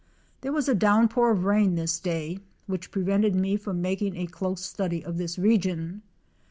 There 0.41 0.51
was 0.51 0.67
a 0.67 0.73
downpour 0.73 1.29
of 1.29 1.45
rain 1.45 1.75
this 1.75 1.99
day 1.99 2.39
which 2.65 2.89
prevented 2.89 3.35
me 3.35 3.55
from 3.55 3.83
making 3.83 4.17
a 4.17 4.25
close 4.25 4.65
study 4.65 5.05
of 5.05 5.19
this 5.19 5.37
region. 5.37 6.01